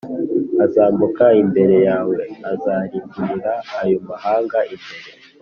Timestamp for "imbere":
1.41-1.75, 4.75-5.09